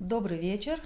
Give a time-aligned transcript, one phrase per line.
[0.00, 0.80] Добрый вечер.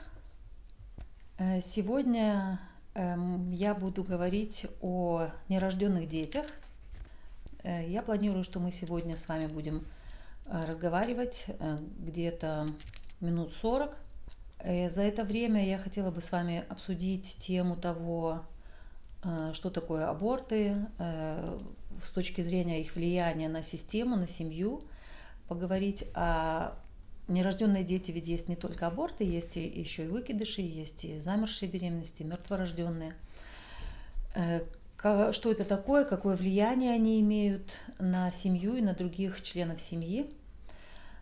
[1.38, 2.58] Э, Сегодня
[2.94, 6.44] эм, я буду говорить о нерожденных детях.
[7.62, 9.84] Э, Я планирую, что мы сегодня с вами будем
[10.46, 11.46] э, разговаривать
[12.00, 12.66] где-то
[13.20, 13.96] минут 40.
[14.58, 18.42] Э, За это время я хотела бы с вами обсудить тему того,
[19.52, 24.82] что такое аборты с точки зрения их влияния на систему, на семью,
[25.46, 26.74] поговорить о
[27.28, 31.70] Нерожденные дети, ведь есть не только аборты, есть и еще и выкидыши, есть и замершие
[31.70, 33.14] беременности, мертворожденные.
[34.34, 34.60] Э,
[35.32, 40.30] Что это такое, какое влияние они имеют на семью и на других членов семьи.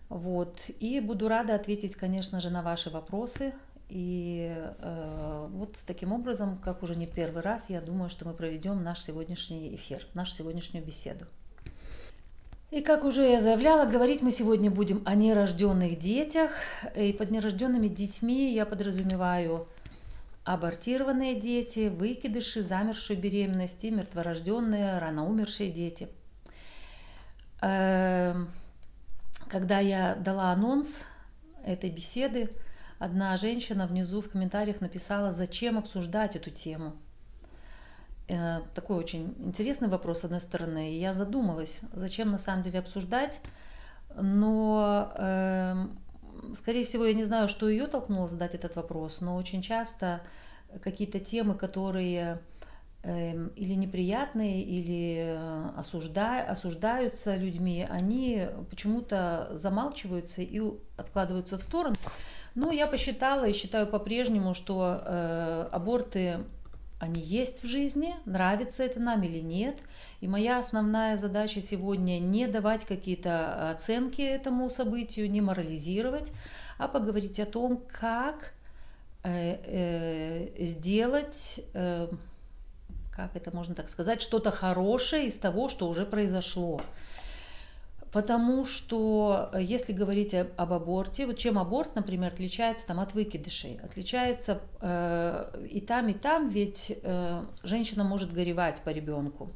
[0.08, 0.70] Вот.
[0.78, 3.54] И буду рада ответить, конечно же, на ваши вопросы.
[3.88, 8.82] И э, вот таким образом, как уже не первый раз, я думаю, что мы проведем
[8.82, 11.26] наш сегодняшний эфир, нашу сегодняшнюю беседу.
[12.72, 16.52] И как уже я заявляла, говорить мы сегодня будем о нерожденных детях.
[16.96, 19.68] И под нерожденными детьми я подразумеваю
[20.44, 26.08] абортированные дети, выкидыши, замершие беременности, мертворожденные, рано умершие дети.
[27.60, 28.48] Эм,
[29.48, 31.04] Когда я дала анонс
[31.66, 32.48] этой беседы,
[32.98, 36.94] одна женщина внизу в комментариях написала, зачем обсуждать эту тему.
[38.32, 40.96] Э, Такой очень интересный вопрос, с одной стороны.
[40.96, 43.40] Я задумалась, зачем на самом деле обсуждать,
[44.16, 45.98] но, эм,
[46.54, 50.22] скорее всего, я не знаю, что ее толкнуло задать этот вопрос, но очень часто
[50.82, 52.40] какие-то темы, которые
[53.02, 60.62] эм, или неприятные, или э, осужда- осуждаются людьми, они почему-то замалчиваются и
[60.96, 61.96] откладываются в сторону.
[62.54, 66.38] Ну, я посчитала и считаю по-прежнему, что э, аборты
[67.02, 69.76] они есть в жизни, нравится это нам или нет.
[70.20, 76.32] И моя основная задача сегодня не давать какие-то оценки этому событию, не морализировать,
[76.78, 78.52] а поговорить о том, как
[79.24, 82.08] э, э, сделать, э,
[83.10, 86.80] как это можно так сказать, что-то хорошее из того, что уже произошло.
[88.12, 93.80] Потому что э, если говорить об, аборте, вот чем аборт, например, отличается там, от выкидышей?
[93.82, 99.50] Отличается э, и там, и там, ведь э, женщина может горевать по ребенку.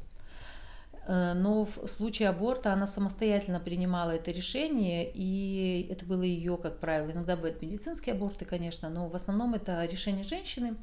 [1.07, 6.79] Э, Но в случае аборта она самостоятельно принимала это решение, и это было ее, как
[6.79, 10.77] правило, иногда бывают медицинские аборты, конечно, но в основном это решение женщины.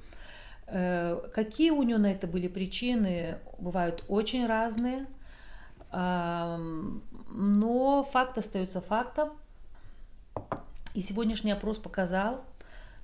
[0.68, 5.08] Э, Какие у нее на это были причины, бывают очень разные.
[5.94, 9.30] Но факт остается фактом.
[10.96, 12.44] И сегодняшний опрос показал,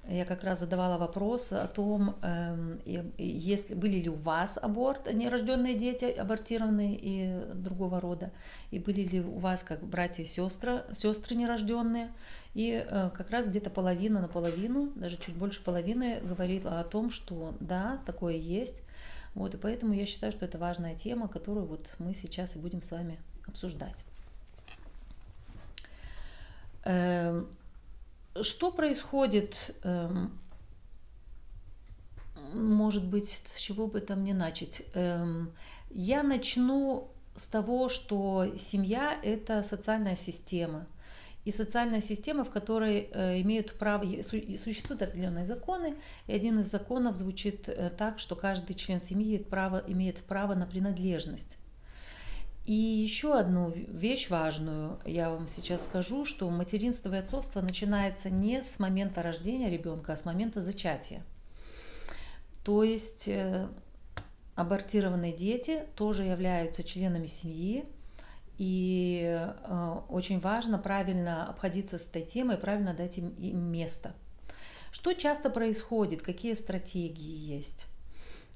[0.08, 2.80] я как раз задавала вопрос о том, эм,
[3.18, 8.32] если были ли у вас аборт, нерожденные дети абортированные и другого рода,
[8.72, 12.12] и были ли у вас как братья и сестры, сестры нерожденные,
[12.56, 17.12] и э, как раз где-то половина на половину, даже чуть больше половины говорила о том,
[17.12, 18.82] что да, такое есть.
[19.36, 22.82] Вот, и поэтому я считаю, что это важная тема, которую вот мы сейчас и будем
[22.82, 24.04] с вами обсуждать.
[26.84, 27.48] Эм,
[28.42, 30.32] Что происходит, эм,
[32.54, 34.84] может быть, с чего бы там не начать?
[34.94, 35.52] Эм,
[35.92, 40.86] Я начну с того, что семья– это социальная система.
[41.46, 45.96] И социальная система, в которой э, имеют право, существуют определенные законы,
[46.28, 50.54] и один из законов звучит э, так, что каждый член семьи имеет право, имеет право
[50.54, 51.58] на принадлежность.
[52.66, 58.62] И еще одну вещь важную я вам сейчас скажу, что материнство и отцовство начинается не
[58.62, 61.24] с момента рождения ребенка, а с момента зачатия.
[62.64, 63.68] То есть э,
[64.56, 67.86] абортированные дети тоже являются членами семьи,
[68.60, 74.14] и э, очень важно правильно обходиться с этой темой, правильно дать им, им место.
[74.92, 77.88] Что часто происходит, какие стратегии есть?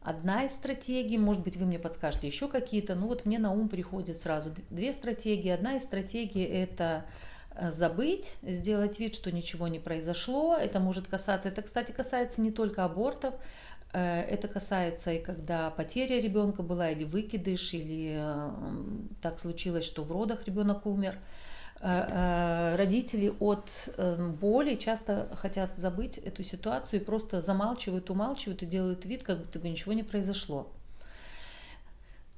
[0.01, 3.69] Одна из стратегий, может быть, вы мне подскажете еще какие-то, ну вот мне на ум
[3.69, 5.49] приходит сразу две стратегии.
[5.49, 7.05] Одна из стратегий это
[7.55, 10.57] э, забыть, сделать вид, что ничего не произошло.
[10.57, 13.35] Это может касаться, это, кстати, касается не только абортов,
[13.93, 18.51] это касается и когда потеря ребенка была, или выкидыш, или э,
[19.21, 21.15] так случилось, что в родах ребенок умер.
[21.79, 28.63] Э, э, Родители от э, боли часто хотят забыть эту ситуацию и просто замалчивают, умалчивают
[28.63, 30.71] и делают вид, как будто бы ничего не произошло.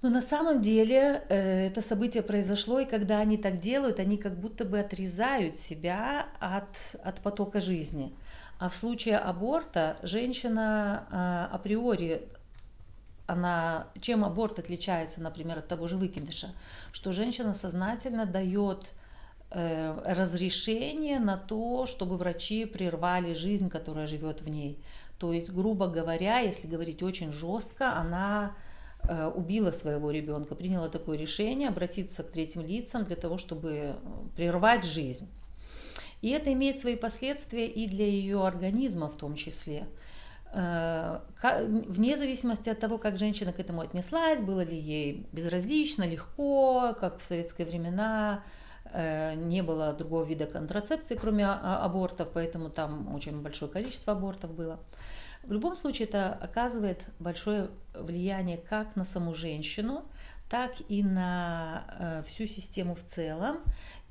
[0.02, 4.38] Но на самом деле э, это событие произошло, и когда они так делают, они как
[4.40, 6.68] будто бы отрезают себя от,
[7.04, 8.14] от потока жизни.
[8.58, 12.28] А в случае аборта женщина э, априори,
[13.28, 16.50] она, чем аборт отличается, например, от того же выкидыша,
[16.94, 18.94] что женщина сознательно дает
[19.52, 24.80] э, разрешение на то, чтобы врачи прервали жизнь, которая живет в ней.
[25.20, 28.54] То есть, грубо говоря, если говорить очень жестко, она
[29.04, 33.96] э, убила своего ребенка, приняла такое решение обратиться к третьим лицам для того, чтобы
[34.36, 35.28] прервать жизнь.
[36.22, 39.88] И это имеет свои последствия и для ее организма в том числе.
[40.54, 41.20] Э,
[41.88, 47.20] вне зависимости от того, как женщина к этому отнеслась, было ли ей безразлично, легко, как
[47.20, 48.42] в советские времена,
[48.86, 54.54] э, не было другого вида контрацепции, кроме а, абортов, поэтому там очень большое количество абортов
[54.54, 54.80] было.
[55.44, 60.06] В любом случае это оказывает большое влияние как на саму женщину,
[60.50, 63.60] так и на э, всю систему в целом.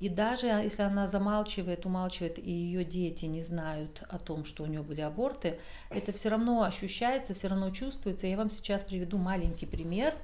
[0.00, 4.66] И даже если она замалчивает, умалчивает, и ее дети не знают о том, что у
[4.66, 5.58] нее были аборты,
[5.88, 8.26] это все равно ощущается, все равно чувствуется.
[8.26, 10.14] Я вам сейчас приведу маленький пример,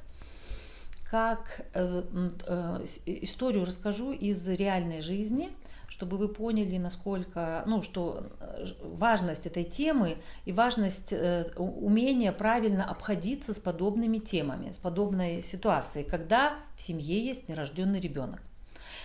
[1.10, 2.02] как э,
[2.46, 5.50] э, историю расскажу из реальной жизни,
[5.88, 12.88] чтобы вы поняли, насколько, ну, что э, важность этой темы и важность э, умения правильно
[12.88, 18.40] обходиться с подобными темами, с подобной ситуацией, когда в семье есть нерожденный ребенок.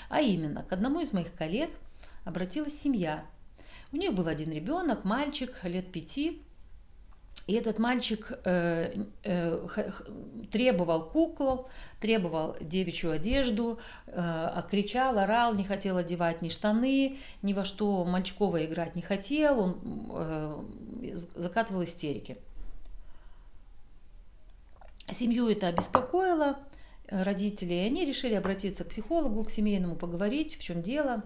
[0.10, 1.70] А именно, к одному из моих коллег
[2.24, 3.26] обратилась семья.
[3.92, 6.42] У них был один ребенок, мальчик лет пяти,
[7.48, 9.92] и этот мальчик э, э,
[10.52, 11.70] требовал куклу,
[12.00, 18.66] требовал девичью одежду, э, кричал, орал, не хотел одевать ни штаны, ни во что мальчиково
[18.66, 20.64] играть не хотел, он э,
[21.36, 22.38] закатывал истерики.
[25.12, 26.58] Семью это обеспокоило,
[27.10, 31.24] родителей, и они решили обратиться к психологу, к семейному, поговорить, в чем дело,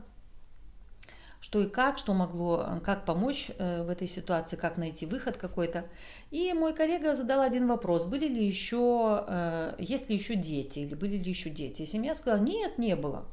[1.42, 5.38] что и как, что могло, э, как помочь э, в этой ситуации, как найти выход
[5.38, 5.86] какой-то.
[6.32, 11.18] И мой коллега задал один вопрос, были ли еще, есть ли еще дети, или были
[11.18, 11.82] ли еще дети.
[11.82, 13.26] И семья сказала, нет, не было.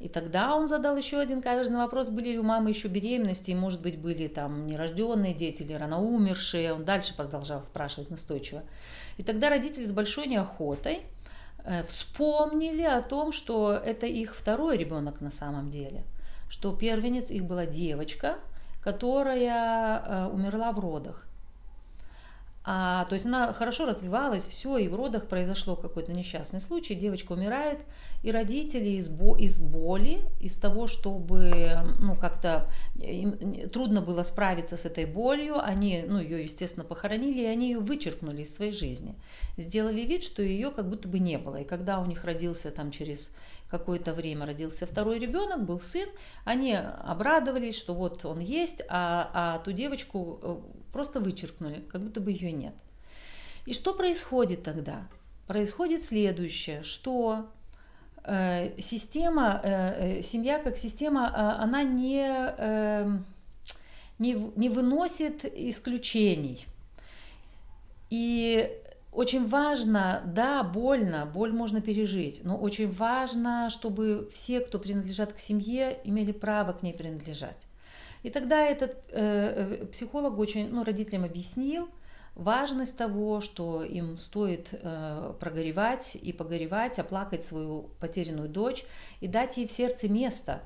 [0.00, 3.54] И тогда он задал еще один каверзный вопрос, были ли у мамы еще беременности, и,
[3.54, 6.72] может быть, были там нерожденные дети или рано умершие.
[6.72, 8.62] Он дальше продолжал спрашивать настойчиво.
[9.16, 11.17] И тогда родители с большой неохотой Э,
[11.86, 16.04] вспомнили о том, что это их второй ребенок на самом деле,
[16.48, 18.36] что первенец их была девочка,
[18.82, 21.27] которая э, умерла в родах.
[22.70, 27.32] А, то есть она хорошо развивалась, все, и в родах произошло какой-то несчастный случай, девочка
[27.32, 27.78] умирает,
[28.22, 31.50] и родители из, бо, из боли, из того, чтобы,
[31.98, 37.46] ну, как-то им трудно было справиться с этой болью, они, ну, ее, естественно, похоронили, и
[37.46, 39.14] они ее вычеркнули из своей жизни.
[39.56, 41.62] Сделали вид, что ее как будто бы не было.
[41.62, 43.32] И когда у них родился там через
[43.70, 46.08] какое-то время родился второй ребенок, был сын,
[46.44, 50.56] они обрадовались, что вот он есть, а, а ту девочку э,
[50.92, 52.74] просто вычеркнули, как будто бы ее нет.
[53.66, 55.06] И что происходит тогда?
[55.46, 57.48] Происходит следующее, что
[58.24, 62.54] э, система, э, э семья как система, она не,
[64.18, 66.66] не, не выносит исключений.
[68.10, 68.70] И
[69.12, 75.38] очень важно, да, больно, боль можно пережить, но очень важно, чтобы все, кто принадлежат к
[75.38, 77.67] семье, имели право к ней принадлежать.
[78.22, 81.88] И тогда этот э, э, психолог очень, ну, родителям объяснил
[82.34, 88.84] важность того, что им стоит э, прогоревать и погоревать, оплакать свою потерянную дочь
[89.20, 90.62] и дать ей в сердце место.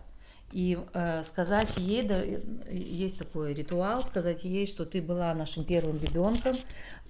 [0.52, 2.22] И э, сказать ей, да,
[2.70, 6.52] есть такой ритуал, сказать ей, что ты была нашим первым ребенком,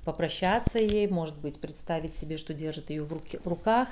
[0.04, 3.88] попрощаться ей, может быть, представить себе, что держит ее в, руки, в руках,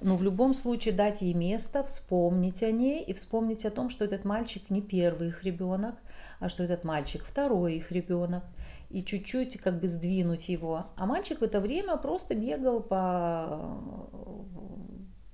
[0.00, 4.04] но в любом случае дать ей место, вспомнить о ней и вспомнить о том, что
[4.04, 5.96] этот мальчик не первый их ребенок,
[6.38, 8.44] а что этот мальчик второй их ребенок,
[8.88, 10.86] и чуть-чуть как бы сдвинуть его.
[10.96, 13.78] А мальчик в это время просто бегал по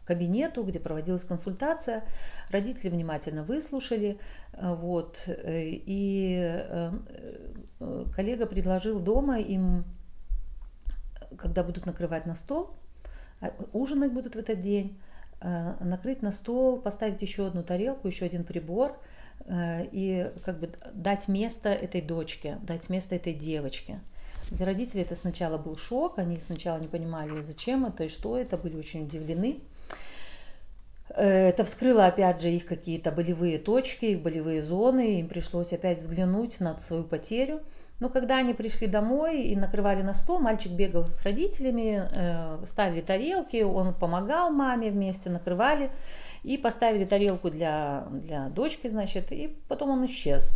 [0.05, 2.05] кабинету, где проводилась консультация.
[2.51, 4.19] Родители внимательно выслушали.
[4.59, 6.93] Вот, и э,
[7.81, 9.85] э, коллега предложил дома им
[11.37, 12.71] когда будут накрывать на стол,
[13.41, 14.99] а, ужинать будут в этот день,
[15.41, 18.99] э, накрыть на стол, поставить еще одну тарелку, еще один прибор
[19.45, 24.01] э, и как бы дать место этой дочке, дать место этой девочке.
[24.51, 28.57] Для родителей это сначала был шок, они сначала не понимали, зачем это и что это,
[28.57, 29.61] были очень удивлены.
[31.11, 35.99] Э, это вскрыло, опять же, их какие-то болевые точки, их болевые зоны, им пришлось опять
[35.99, 37.61] взглянуть на свою потерю–
[37.99, 43.01] но когда они пришли домой и накрывали на стол, мальчик бегал с родителями, э, ставили
[43.01, 45.91] тарелки, он помогал маме вместе, накрывали.
[46.43, 50.53] И поставили тарелку для, для дочки, значит, и потом он исчез.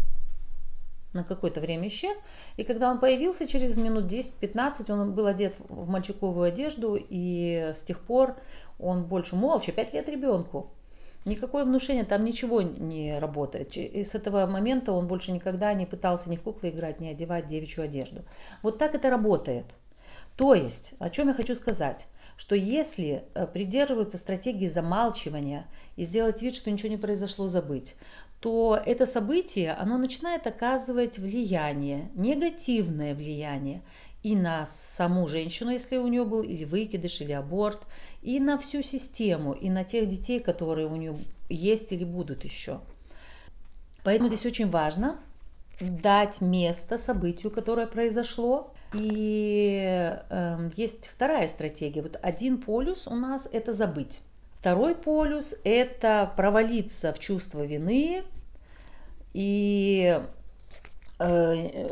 [1.13, 2.17] На какое-то время исчез.
[2.57, 7.83] И когда он появился через минут 10-15, он был одет в мальчиковую одежду, и с
[7.83, 8.37] тех пор
[8.79, 10.71] он больше молча, 5 лет ребенку.
[11.25, 13.77] Никакое внушение, там ничего не работает.
[13.77, 17.47] И с этого момента он больше никогда не пытался ни в куклы играть, ни одевать
[17.47, 18.23] девичью одежду.
[18.63, 19.67] Вот так это работает.
[20.37, 22.07] То есть, о чем я хочу сказать,
[22.39, 27.97] что если э, придерживаться стратегии замалчивания и сделать вид, что ничего не произошло, забыть,
[28.41, 33.83] то это событие, оно начинает оказывать влияние, негативное влияние
[34.23, 37.87] и на саму женщину, если у нее был или выкидыш, или аборт,
[38.23, 42.81] и на всю систему, и на тех детей, которые у нее есть или будут еще.
[44.05, 45.19] Поэтому здесь очень важно
[45.81, 48.73] дать место событию, которое произошло.
[48.93, 52.03] И э, есть вторая стратегия.
[52.03, 54.23] Вот один полюс у нас это забыть.
[54.59, 58.25] Второй полюс это провалиться в чувство вины
[59.33, 60.21] и
[61.19, 61.89] э,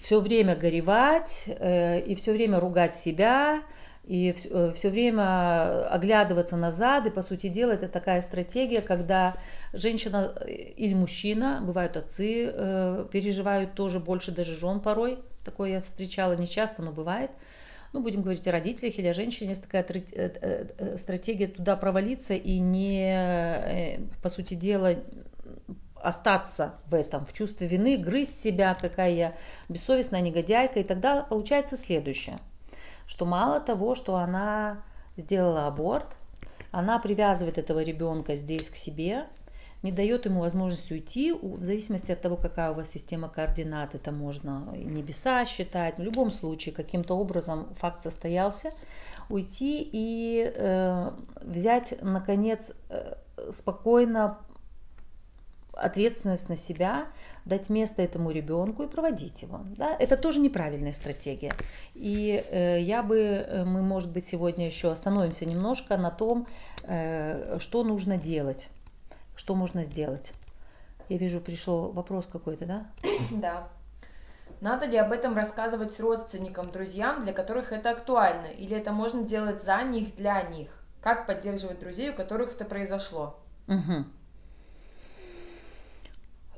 [0.00, 3.62] все время горевать э, и все время ругать себя
[4.06, 7.06] и все, все время оглядываться назад.
[7.06, 9.36] И, по сути дела, это такая стратегия, когда
[9.72, 15.18] женщина или мужчина, бывают отцы, э, переживают тоже больше даже жен порой.
[15.44, 17.30] Такое я встречала не часто, но бывает.
[17.92, 19.50] Ну, будем говорить о родителях или о женщине.
[19.50, 19.84] Есть такая
[20.96, 24.96] стратегия туда провалиться и не, по сути дела,
[25.94, 29.34] остаться в этом, в чувстве вины, грызть себя, какая я
[29.68, 30.80] бессовестная негодяйка.
[30.80, 32.36] И тогда получается следующее,
[33.06, 34.82] что мало того, что она
[35.16, 36.16] сделала аборт,
[36.70, 39.26] она привязывает этого ребенка здесь к себе,
[39.84, 44.12] не дает ему возможность уйти, в зависимости от того, какая у вас система координат, это
[44.12, 48.72] можно небеса считать, в любом случае каким-то образом факт состоялся,
[49.28, 51.10] уйти и э,
[51.42, 53.14] взять, наконец, э,
[53.52, 54.38] спокойно
[55.72, 57.06] ответственность на себя,
[57.44, 59.60] дать место этому ребенку и проводить его.
[59.76, 59.94] Да?
[59.98, 61.52] Это тоже неправильная стратегия.
[61.94, 66.46] И э, я бы, э, мы, может быть, сегодня еще остановимся немножко на том,
[66.84, 68.70] э, что нужно делать,
[69.36, 70.32] что можно сделать.
[71.08, 72.86] Я вижу, пришел вопрос какой-то, да?
[73.30, 73.68] Да.
[74.60, 78.46] Надо ли об этом рассказывать родственникам, друзьям, для которых это актуально?
[78.46, 80.68] Или это можно делать за них, для них?
[81.02, 83.38] Как поддерживать друзей, у которых это произошло?
[83.68, 84.04] Угу.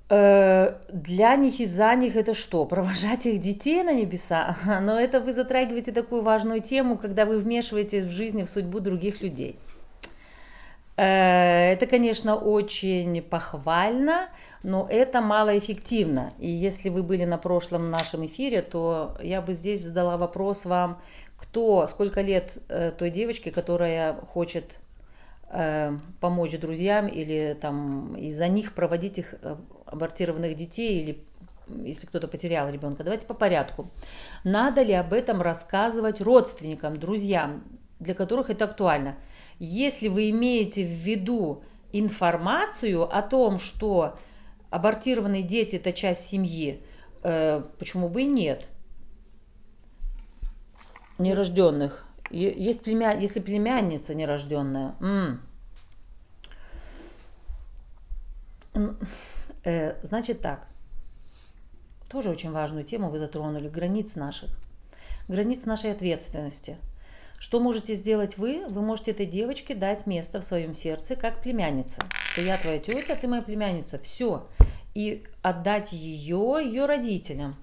[0.09, 2.65] Э, для них и за них это что?
[2.65, 4.57] Провожать их детей на небеса?
[4.83, 8.81] Но это вы затрагиваете такую важную тему, когда вы вмешиваетесь в жизнь и в судьбу
[8.81, 9.59] других людей.
[10.97, 14.29] Э, это, конечно, очень похвально,
[14.63, 16.33] но это малоэффективно.
[16.39, 21.01] И если вы были на прошлом нашем эфире, то я бы здесь задала вопрос вам,
[21.37, 24.79] кто, сколько лет э, той девочке, которая хочет
[26.21, 29.37] помочь друзьям или там из-за них проводить их
[29.87, 31.25] абортированных детей или
[31.69, 33.03] если кто-то потерял ребенка.
[33.03, 33.91] Давайте по порядку.
[34.45, 37.65] Надо ли об этом рассказывать родственникам, друзьям,
[37.99, 39.17] для которых это актуально?
[39.59, 44.19] Если вы имеете в виду информацию о том, что
[44.71, 46.83] абортированные дети это часть семьи,
[47.23, 48.69] э, почему бы и нет?
[51.19, 52.07] Нерожденных.
[52.31, 53.19] Есть племя...
[53.19, 54.95] Если племянница нерожденная.
[55.01, 55.41] М-м.
[59.67, 60.69] Э, значит так,
[62.09, 64.51] тоже очень важную тему вы затронули, границ наших,
[65.27, 66.77] границ нашей ответственности.
[67.41, 68.65] Что можете сделать вы?
[68.69, 72.01] Вы можете этой девочке дать место в своем сердце, как племянница.
[72.33, 73.99] Что я твоя тетя, ты моя племянница.
[73.99, 74.47] Все.
[74.95, 77.57] И отдать ее ее родителям.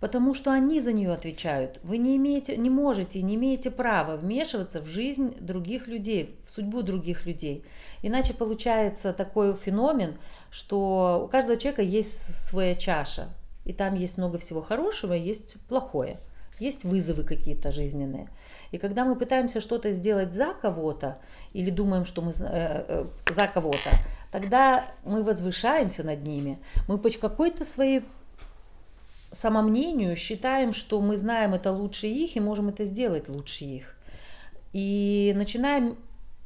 [0.00, 1.78] Потому что они за нее отвечают.
[1.82, 6.82] Вы не имеете, не можете, не имеете права вмешиваться в жизнь других людей, в судьбу
[6.82, 7.64] других людей.
[8.02, 10.16] Иначе получается такой феномен,
[10.50, 13.28] что у каждого человека есть своя чаша,
[13.66, 16.18] и там есть много всего хорошего, есть плохое,
[16.58, 18.28] есть вызовы какие-то жизненные.
[18.70, 21.18] И когда мы пытаемся что-то сделать за кого-то
[21.52, 23.90] или думаем, что мы э, э, за кого-то,
[24.30, 26.58] тогда мы возвышаемся над ними.
[26.88, 28.02] Мы по какой-то своей
[29.32, 33.96] самомнению считаем, что мы знаем это лучше их и можем это сделать лучше их.
[34.72, 35.96] И начинаем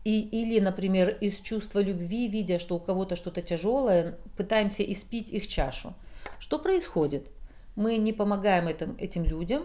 [0.05, 5.49] и, или, например, из чувства любви, видя, что у кого-то что-то тяжелое, пытаемся испить их
[5.49, 5.95] чашу.
[6.39, 7.31] Что происходит?
[7.75, 9.65] Мы не помогаем этим, этим людям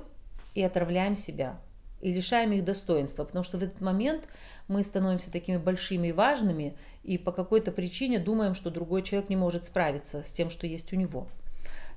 [0.56, 1.60] и отравляем себя.
[2.02, 4.30] И лишаем их достоинства, потому что в этот момент
[4.70, 9.36] мы становимся такими большими и важными, и по какой-то причине думаем, что другой человек не
[9.36, 11.28] может справиться с тем, что есть у него.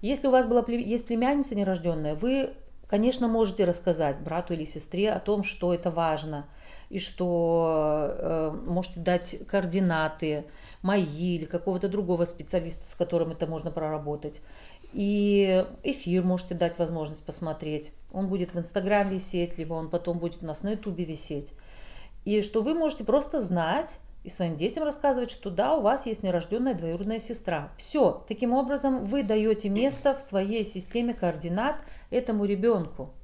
[0.02, 2.50] Если у вас была, есть племянница нерожденная, вы,
[2.86, 6.46] конечно, можете рассказать брату или сестре о том, что это важно–
[6.92, 10.44] и что э, можете дать координаты
[10.82, 14.42] мои или какого-то другого специалиста, с которым это можно проработать.
[14.92, 17.92] И эфир можете дать возможность посмотреть.
[18.12, 21.54] Он будет в Инстаграм висеть, либо он потом будет у нас на Ютубе висеть.
[22.26, 26.22] И что вы можете просто знать, и своим детям рассказывать, что да, у вас есть
[26.22, 27.72] нерожденная двоюродная сестра.
[27.76, 31.76] Все, таким образом вы даете место в своей системе координат
[32.10, 33.14] этому ребенку.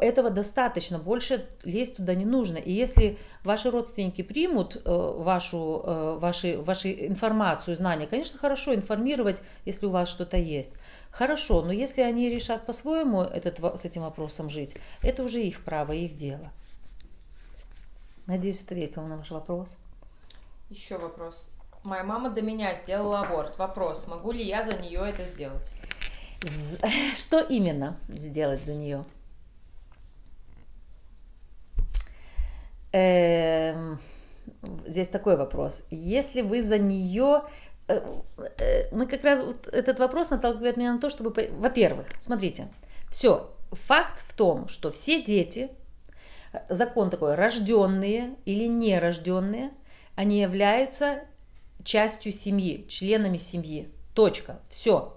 [0.00, 2.58] Этого достаточно, больше лезть туда не нужно.
[2.58, 9.42] И если ваши родственники примут э, вашу, э, ваши, вашу информацию, знания, конечно, хорошо информировать,
[9.64, 10.72] если у вас что-то есть.
[11.10, 15.92] Хорошо, но если они решат по-своему этот, с этим вопросом жить, это уже их право,
[15.92, 16.52] их дело.
[18.32, 19.76] Надеюсь, ответила на ваш вопрос.
[20.70, 21.50] Еще вопрос.
[21.84, 23.58] Моя мама до меня сделала аборт.
[23.58, 25.70] Вопрос, могу ли я за нее это сделать?
[27.14, 29.04] Что именно сделать за нее?
[32.92, 33.98] Эм,
[34.86, 35.82] здесь такой вопрос.
[35.90, 37.42] Если вы за нее
[37.88, 38.00] э,
[38.56, 42.68] э, мы как раз вот этот вопрос наталкивает меня на то, чтобы, во-первых, смотрите,
[43.10, 45.70] все, факт в том, что все дети
[46.68, 49.70] закон такой, рожденные или нерожденные,
[50.14, 51.20] они являются
[51.84, 53.88] частью семьи, членами семьи.
[54.14, 54.60] Точка.
[54.68, 55.16] Все.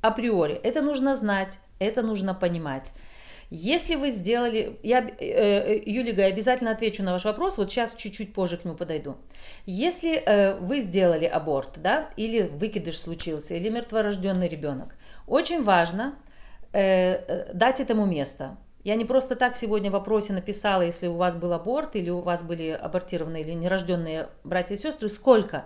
[0.00, 0.54] Априори.
[0.54, 2.92] Это нужно знать, это нужно понимать.
[3.50, 7.94] Если вы сделали, я, э, э Юлига, я обязательно отвечу на ваш вопрос, вот сейчас
[7.94, 9.16] чуть-чуть позже к нему подойду.
[9.66, 14.94] Если э, вы сделали аборт, да, или выкидыш случился, или мертворожденный ребенок,
[15.26, 16.16] очень важно
[16.72, 18.56] э, э дать этому место.
[18.84, 22.20] Я не просто так сегодня в вопросе написала, если у вас был аборт, или у
[22.20, 25.64] вас были абортированные или нерожденные братья и сестры, сколько?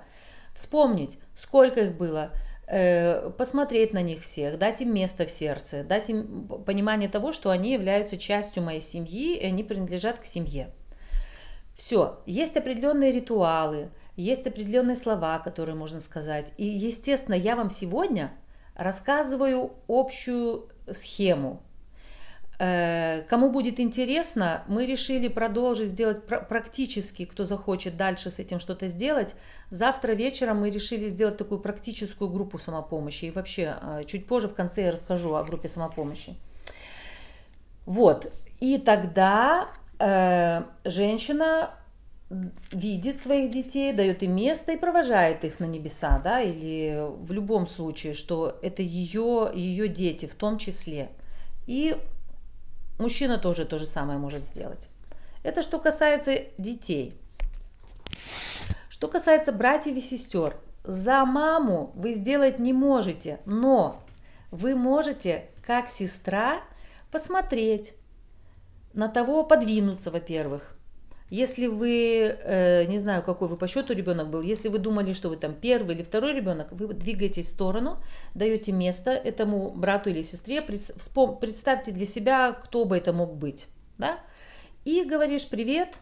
[0.54, 2.30] Вспомнить, сколько их было,
[2.68, 7.50] э, посмотреть на них всех, дать им место в сердце, дать им понимание того, что
[7.50, 10.70] они являются частью моей семьи, и они принадлежат к семье.
[11.74, 16.52] Все, есть определенные ритуалы, есть определенные слова, которые можно сказать.
[16.56, 18.32] И, естественно, я вам сегодня
[18.74, 21.62] рассказываю общую схему,
[22.58, 29.36] кому будет интересно, мы решили продолжить сделать практически, кто захочет дальше с этим что-то сделать.
[29.70, 33.26] Завтра вечером мы решили сделать такую практическую группу самопомощи.
[33.26, 36.34] И вообще, э, чуть позже в конце я расскажу о группе самопомощи.
[37.86, 38.32] Вот.
[38.58, 39.68] И тогда
[40.00, 41.70] э, женщина
[42.72, 47.66] видит своих детей, дает им место и провожает их на небеса, да, или в любом
[47.66, 51.08] случае, что это ее, ее дети в том числе.
[51.66, 51.96] И
[52.98, 54.88] Мужчина тоже то же самое может сделать.
[55.42, 57.16] Это что касается детей.
[58.88, 64.00] Что касается братьев и сестер, за маму вы сделать не можете, но
[64.50, 66.60] вы можете, как сестра,
[67.10, 67.94] посмотреть
[68.94, 70.77] на того, подвинуться, во-первых,
[71.30, 75.28] если вы, э, не знаю, какой вы по счету ребенок был, если вы думали, что
[75.28, 77.98] вы там первый или второй ребенок, вы двигаетесь в сторону,
[78.34, 84.18] даете место этому брату или сестре, представьте для себя, кто бы это мог быть, да,
[84.84, 85.96] и говоришь привет,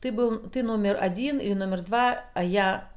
[0.00, 2.90] ты был, ты номер один или номер два, а я,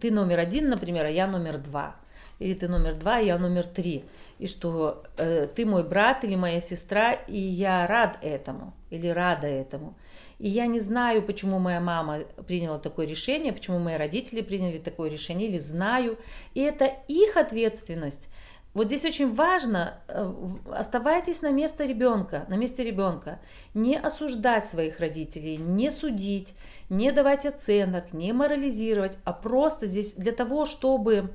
[0.00, 1.96] ты номер один, например, а я номер два,
[2.38, 4.04] или ты номер два, а я номер три,
[4.38, 9.46] и что э, ты мой брат или моя сестра, и я рад этому или рада
[9.46, 9.96] этому.
[10.38, 15.10] И я не знаю, почему моя мама приняла такое решение, почему мои родители приняли такое
[15.10, 16.18] решение, или знаю.
[16.54, 18.28] И это их ответственность.
[18.74, 20.32] Вот здесь очень важно, э,
[20.70, 23.40] оставайтесь на место ребенка, на месте ребенка.
[23.72, 26.54] Не осуждать своих родителей, не судить,
[26.90, 31.30] не давать оценок, не морализировать, а просто здесь для того, чтобы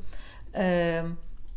[0.54, 1.04] э,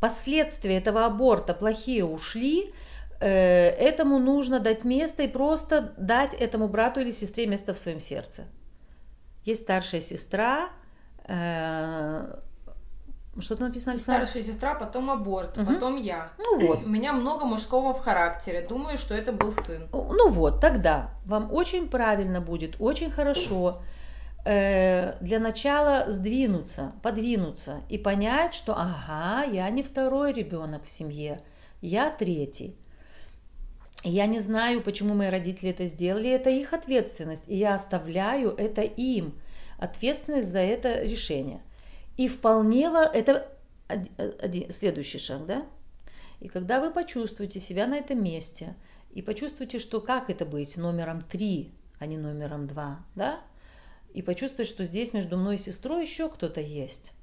[0.01, 2.73] последствия этого аборта плохие ушли,
[3.21, 8.45] этому нужно дать место и просто дать этому брату или сестре место в своем сердце.
[9.45, 10.71] Есть старшая сестра,
[11.27, 12.41] э,
[13.39, 14.27] что-то написано, Александр?
[14.27, 15.75] Старшая сестра, потом аборт, угу.
[15.75, 16.33] потом я.
[16.39, 16.85] Ну вот.
[16.85, 18.67] У меня много мужского в характере.
[18.67, 19.89] Думаю, что это был сын.
[19.93, 23.83] Ну вот, тогда вам очень правильно будет, очень хорошо
[24.45, 31.43] э, для начала сдвинуться, подвинуться и понять, что ага, я не второй ребенок в семье,
[31.81, 32.79] я третий.
[34.05, 38.83] Я не знаю, почему мои родители это сделали, это их ответственность, и я оставляю это
[38.83, 39.41] им,
[39.79, 41.63] ответственность за это решение.
[42.19, 43.49] И вполне это
[43.89, 45.67] один, следующий шаг, да?
[46.41, 48.77] И когда вы почувствуете себя на этом месте,
[49.15, 53.41] и почувствуете, что как это быть номером три, а не номером два, да?
[54.13, 57.15] И почувствуете, что здесь между мной и сестрой еще кто-то есть.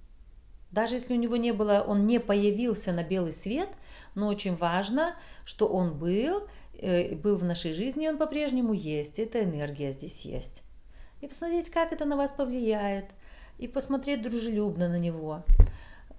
[0.71, 3.69] Даже если у него не было, он не появился на белый свет,
[4.15, 6.47] но очень важно, что он был,
[6.81, 10.63] был в нашей жизни, он по-прежнему есть, эта энергия здесь есть.
[11.21, 13.05] И посмотреть, как это на вас повлияет,
[13.59, 15.43] и посмотреть дружелюбно на него,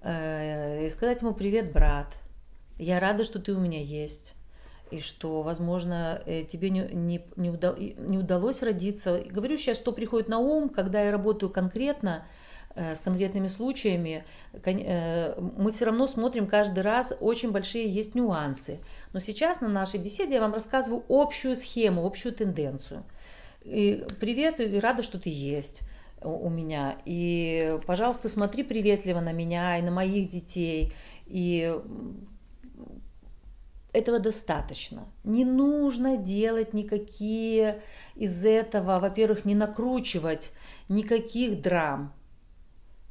[0.01, 2.15] э, и сказать ему «Привет, брат,
[2.79, 4.35] я рада, что ты у меня есть».
[4.91, 9.23] и что, возможно, э, тебе не, не, не, удал, не удалось родиться.
[9.27, 12.42] Говорю сейчас, что приходит на ум, когда я работаю конкретно э,
[12.75, 18.79] с конкретными случаями, э, мы все равно смотрим каждый раз, очень большие есть нюансы.
[19.13, 23.03] Но сейчас на нашей беседе я вам рассказываю общую схему, общую тенденцию.
[23.63, 25.83] И привет, и рада, что ты есть
[26.21, 26.97] у меня.
[27.05, 30.93] И, пожалуйста, смотри приветливо на меня и на моих детей.
[31.25, 31.73] И
[33.93, 35.07] этого достаточно.
[35.23, 37.81] Не нужно делать никакие
[38.15, 40.53] из этого, во-первых, не накручивать
[40.89, 42.13] никаких драм.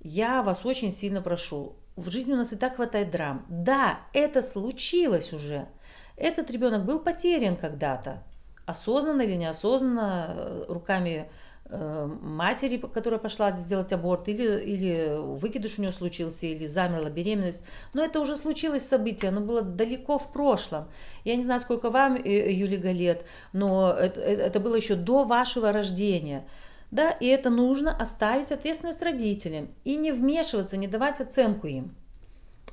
[0.02, 1.76] Я вас очень сильно прошу.
[1.96, 3.46] В жизни у нас и так хватает драм.
[3.48, 5.68] Да, это случилось уже.
[6.16, 8.22] Этот ребенок был потерян когда-то.
[8.66, 11.28] Осознанно или неосознанно, э, руками
[11.74, 17.62] Э, матери, которая пошла сделать аборт, или, или выкидыш у нее случился, или замерла беременность.
[17.94, 20.88] Но это уже случилось событие, оно было далеко в прошлом.
[21.24, 25.72] Я не знаю, сколько вам, э, Юлига, лет, но это, это было еще до вашего
[25.72, 26.44] рождения.
[26.92, 31.94] Да, и это нужно оставить ответственность родителям и не вмешиваться, не давать оценку им,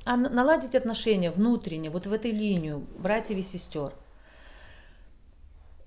[0.04, 3.94] а наладить отношения внутренне, вот в этой линию братьев и сестер.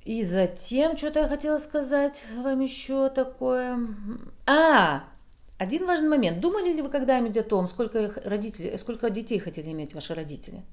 [0.03, 3.79] И затем, что-то я хотела сказать вам еще такое.
[4.47, 5.03] А,
[5.59, 6.39] один важный момент.
[6.39, 10.63] Думали ли вы когда-нибудь о том, сколько родителей, сколько детей хотели иметь ваши родители?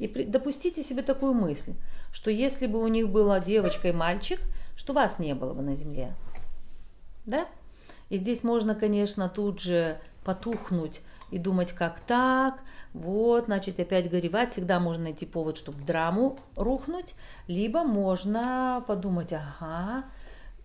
[0.00, 1.74] И при, допустите себе такую мысль,
[2.12, 4.40] что если бы у них была девочка и мальчик,
[4.76, 6.12] что вас не было бы на земле.
[7.26, 7.46] Да?
[8.08, 12.60] И здесь можно, конечно, тут же потухнуть и думать, как так,
[12.92, 14.52] вот, значит, опять горевать.
[14.52, 17.14] Всегда можно найти повод, чтобы в драму рухнуть.
[17.46, 20.04] Либо можно подумать, ага,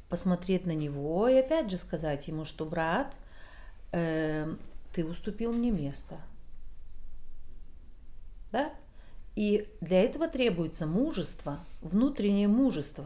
[0.08, 3.13] посмотреть на него и опять же сказать ему, что брат,
[3.91, 4.54] э,
[4.93, 6.15] ты уступил мне место.
[8.52, 8.71] Да?
[9.36, 13.06] И для этого требуется мужество, внутреннее мужество,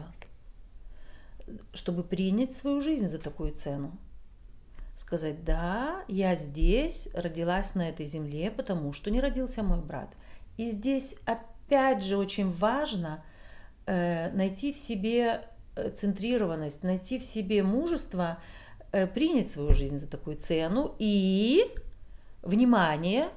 [1.72, 3.98] чтобы принять свою жизнь за такую цену
[4.96, 10.08] сказать, да, я здесь, родилась на этой земле, потому что не родился мой брат.
[10.56, 13.22] И здесь опять же очень важно
[13.84, 15.42] э, найти в себе
[15.76, 18.38] э, центрированность, найти в себе мужество,
[18.90, 20.94] э, принять свою жизнь за такую цену.
[20.98, 21.70] И,
[22.42, 23.28] внимание,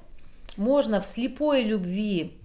[0.56, 2.40] можно в слепой любви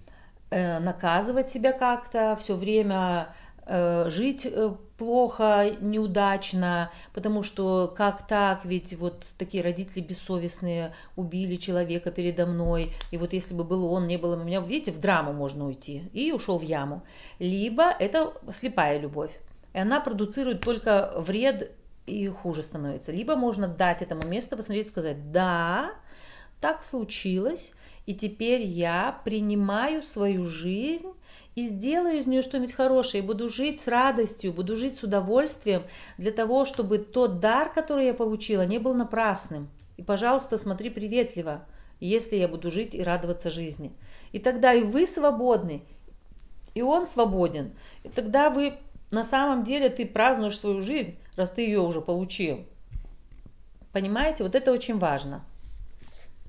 [0.49, 3.33] э, наказывать себя как-то, все время
[3.67, 12.11] жить э, плохо, неудачно, потому что как так, ведь вот такие родители бессовестные убили человека
[12.11, 15.33] передо мной, и вот если бы был он, не было бы меня, видите, в драму
[15.33, 17.03] можно уйти, и ушел в яму.
[17.39, 19.31] Либо это слепая любовь,
[19.73, 21.71] и она продуцирует только вред
[22.05, 23.11] и хуже становится.
[23.11, 25.91] Либо можно дать этому место, посмотреть, сказать, да,
[26.61, 27.73] так случилось,
[28.05, 31.11] и теперь я принимаю свою жизнь
[31.55, 35.83] и сделаю из нее что-нибудь хорошее, и буду жить с радостью, буду жить с удовольствием
[36.17, 39.69] для того, чтобы тот дар, который я получила, не был напрасным.
[39.97, 41.65] И, пожалуйста, смотри приветливо,
[42.01, 43.93] если я буду жить и радоваться жизни.
[44.33, 45.83] И тогда и вы свободны,
[46.73, 47.71] и он свободен.
[48.03, 48.77] И тогда вы
[49.11, 52.65] на самом деле ты празднуешь свою жизнь, раз ты ее уже получил.
[53.93, 54.43] Понимаете?
[54.43, 55.45] Вот это очень важно.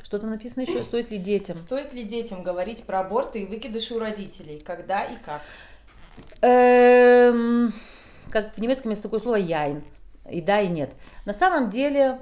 [0.06, 1.56] Что-то написано еще, стоит ли детям?
[1.58, 4.60] Стоит ли детям говорить про аборты и выкидыши у родителей?
[4.60, 5.42] Когда и как?
[6.42, 7.72] Эм,
[8.30, 9.82] как в немецком есть такое слово «яйн».
[10.30, 10.90] И да, и нет.
[11.24, 12.20] На самом деле,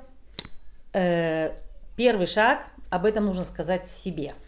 [0.95, 1.55] э,
[1.95, 4.33] первый шаг, об этом нужно сказать себе–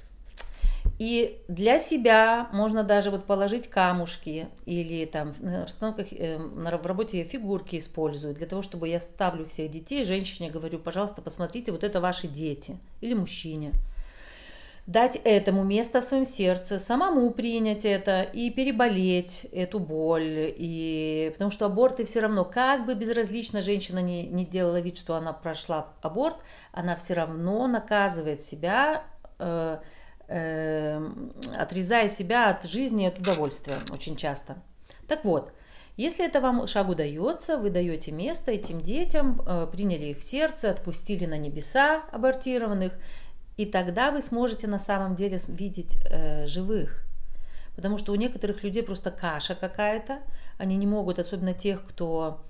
[0.99, 7.23] и для себя можно даже вот положить камушки или там на расстановках, э, в работе
[7.25, 12.01] фигурки использую для того, чтобы я ставлю всех детей, женщине говорю, пожалуйста, посмотрите, вот это
[12.01, 13.73] ваши дети или мужчине.
[14.87, 20.55] Дать этому место в своем сердце, самому принять это и переболеть эту боль.
[20.57, 21.31] И...
[21.33, 25.33] Потому что аборты все равно, как бы безразлично женщина не, не делала вид, что она
[25.33, 26.37] прошла аборт,
[26.71, 29.03] она все равно наказывает себя
[29.41, 29.79] э,
[30.29, 31.01] э,
[31.57, 34.57] отрезая себя от жизни, от удовольствия очень часто.
[35.07, 35.53] Так вот,
[35.97, 40.71] если это вам шаг удается, вы даете место этим детям, э, приняли их в сердце,
[40.71, 42.93] отпустили на небеса абортированных,
[43.57, 47.03] и тогда вы сможете на самом деле видеть э, живых.
[47.75, 50.21] Потому что у некоторых людей просто каша какая-то,
[50.59, 52.43] они не могут, особенно тех, кто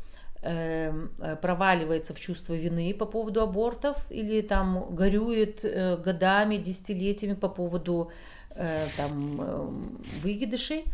[1.40, 8.10] проваливается в чувство вины по поводу абортов или там горюет э, годами, десятилетиями по поводу
[8.50, 10.84] э, там, выкидышей,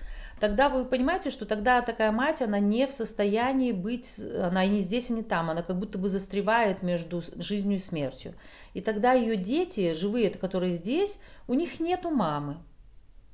[0.40, 4.78] тогда вы понимаете, что тогда такая мать, она не в состоянии быть, она и не
[4.80, 8.34] здесь, и не там, она как будто бы застревает между жизнью и смертью.
[8.74, 12.56] И тогда ее дети, живые, которые здесь, у них нету мамы.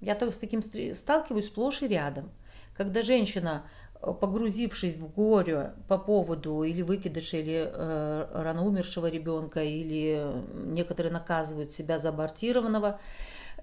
[0.01, 2.31] Я с таким сталкиваюсь сплошь и рядом.
[2.77, 9.63] Когда женщина, э, погрузившись в горе по поводу или выкидыша, или э, рано умершего ребенка,
[9.63, 13.01] или некоторые наказывают себя за абортированного,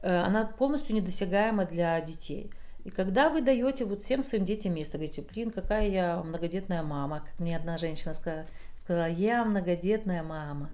[0.01, 2.51] э, она полностью недосягаема для детей.
[2.83, 7.21] И когда вы даете вот всем своим детям место, говорите, блин, какая я многодетная мама,
[7.25, 8.45] как мне одна женщина сказала,
[8.77, 10.69] сказала я многодетная мама,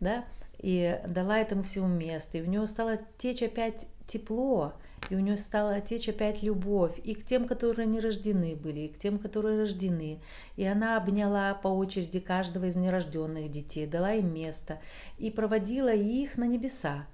[0.00, 0.24] да,
[0.58, 4.74] и дала этому всему место, и у нее стало течь опять тепло,
[5.10, 8.88] и у нее стала течь опять любовь и к тем, которые не рождены были, и
[8.88, 10.20] к тем, которые рождены.
[10.56, 14.80] И она обняла по очереди каждого из нерожденных детей, дала им место
[15.18, 17.06] и проводила их на небеса.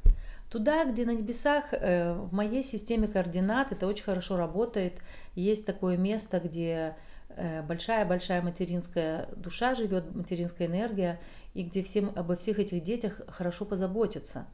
[0.51, 5.01] Туда, где на небесах, э, в моей системе координат, это очень хорошо работает.
[5.35, 6.97] Есть такое место, где
[7.69, 11.21] большая-большая материнская душа живет, материнская энергия,
[11.55, 14.47] и где всем, обо всех этих детях хорошо позаботиться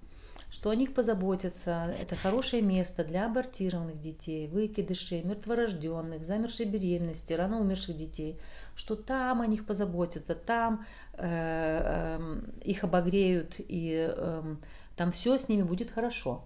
[0.55, 1.93] что о них позаботятся.
[2.01, 8.39] Это хорошее место для абортированных детей, выкидышей, мертворожденных, замершей беременности, рано умерших детей,
[8.77, 14.55] что там о них позаботятся, там э, э, их обогреют, и э,
[14.97, 16.45] там все с ними будет хорошо.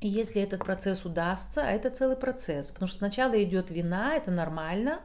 [0.00, 4.30] И если этот процесс удастся, а это целый процесс, потому что сначала идет вина, это
[4.30, 5.00] нормально,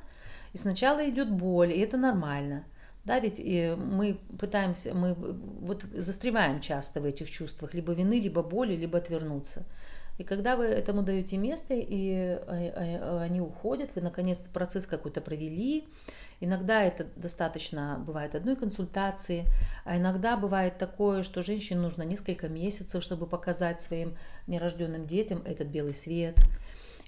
[0.54, 2.64] и сначала идет боль, и это нормально–
[3.08, 8.44] да, ведь и мы пытаемся, мы вот застреваем часто в этих чувствах либо вины, либо
[8.44, 9.64] боли, либо отвернуться.
[10.18, 15.22] И когда вы этому даете место, и а, а, они уходят, вы наконец-то процесс какой-то
[15.22, 15.88] провели,
[16.40, 19.46] Иногда это достаточно бывает одной консультации,
[19.86, 24.16] а иногда бывает такое, что женщине нужно несколько месяцев, чтобы показать своим
[24.46, 26.38] нерожденным детям этот белый свет.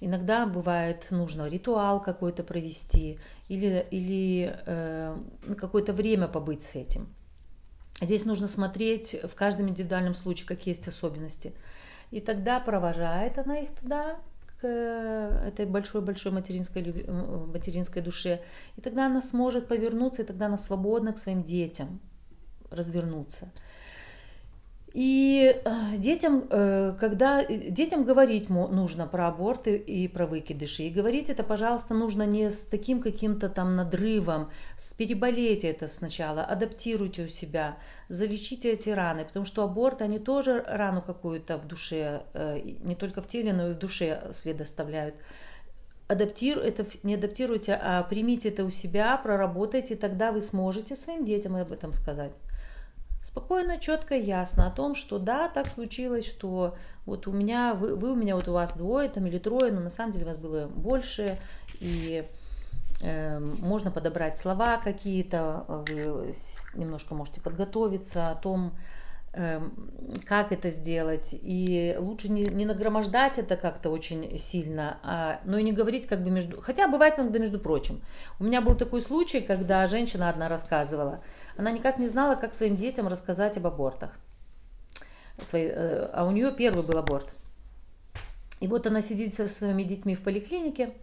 [0.01, 5.17] Иногда бывает нужно ритуал какой-то провести или, или э,
[5.57, 7.13] какое-то время побыть с этим.
[8.01, 11.53] Здесь нужно смотреть в каждом индивидуальном случае, какие есть особенности.
[12.12, 14.19] И тогда провожает она их туда,
[14.62, 18.41] к этой большой-большой материнской, материнской душе.
[18.75, 21.99] И тогда она сможет повернуться, и тогда она свободна к своим детям
[22.69, 23.51] развернуться.
[24.93, 30.89] И э, детям, э, когда э, детям говорить нужно про аборты и про выкидыши, и
[30.89, 34.49] говорить это, пожалуйста, нужно не с таким каким-то там надрывом,
[34.97, 41.04] переболейте это сначала, адаптируйте у себя, залечите эти раны, потому что аборты, они тоже рану
[41.04, 42.23] какую-то в душе,
[42.84, 45.15] не только в теле, но и в душе след оставляют.
[46.08, 51.56] Адаптиру, это не адаптируйте, а примите это у себя, проработайте, тогда вы сможете своим детям
[51.56, 52.32] об этом сказать
[53.21, 58.12] спокойно, четко ясно о том, что да, так случилось, что вот у меня, вы, вы
[58.12, 60.38] у меня, вот у вас двое там или трое, но на самом деле у вас
[60.38, 61.38] было больше,
[61.79, 62.27] и
[63.01, 66.32] э, можно подобрать слова какие-то, вы
[66.75, 68.73] немножко можете подготовиться о том,
[69.32, 75.63] как это сделать, и лучше не, не нагромождать это как-то очень сильно, а, но и
[75.63, 76.60] не говорить как бы между...
[76.62, 78.02] Хотя бывает иногда между прочим.
[78.39, 81.22] У меня был такой случай, когда женщина одна рассказывала,
[81.58, 84.18] она никак не знала, как своим детям рассказать об абортах.
[85.44, 87.34] Свои, э, а у нее первый был аборт.
[88.60, 90.94] И вот она сидит со своими детьми в поликлинике,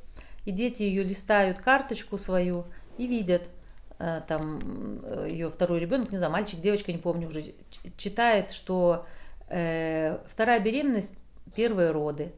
[0.44, 2.64] и дети ее листают карточку свою
[2.98, 3.42] и видят–
[3.98, 4.60] там
[5.02, 7.54] э, ее второй ребенок, не знаю, мальчик, девочка, не помню уже,
[7.96, 9.06] читает, что
[9.48, 11.14] э, вторая беременность,
[11.54, 12.32] первые роды.